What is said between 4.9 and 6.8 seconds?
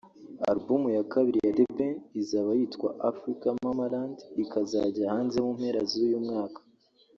hanze mu mpera z’uyu mwaka